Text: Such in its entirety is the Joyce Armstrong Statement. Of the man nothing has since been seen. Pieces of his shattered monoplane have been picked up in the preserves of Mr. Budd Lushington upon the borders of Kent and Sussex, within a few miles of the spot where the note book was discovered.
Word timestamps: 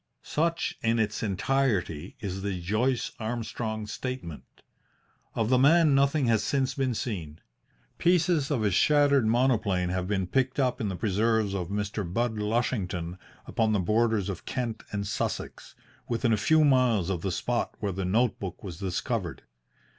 Such 0.23 0.79
in 0.81 0.97
its 0.97 1.21
entirety 1.21 2.15
is 2.21 2.41
the 2.41 2.59
Joyce 2.59 3.11
Armstrong 3.19 3.85
Statement. 3.85 4.63
Of 5.35 5.49
the 5.51 5.59
man 5.59 5.93
nothing 5.93 6.25
has 6.25 6.43
since 6.43 6.73
been 6.73 6.95
seen. 6.95 7.39
Pieces 7.99 8.49
of 8.49 8.63
his 8.63 8.73
shattered 8.73 9.27
monoplane 9.27 9.89
have 9.89 10.07
been 10.07 10.25
picked 10.25 10.59
up 10.59 10.81
in 10.81 10.89
the 10.89 10.95
preserves 10.95 11.53
of 11.53 11.67
Mr. 11.67 12.03
Budd 12.03 12.39
Lushington 12.39 13.19
upon 13.45 13.73
the 13.73 13.79
borders 13.79 14.27
of 14.27 14.43
Kent 14.45 14.81
and 14.91 15.05
Sussex, 15.05 15.75
within 16.07 16.33
a 16.33 16.35
few 16.35 16.65
miles 16.65 17.11
of 17.11 17.21
the 17.21 17.31
spot 17.31 17.75
where 17.79 17.91
the 17.91 18.03
note 18.03 18.39
book 18.39 18.63
was 18.63 18.79
discovered. 18.79 19.43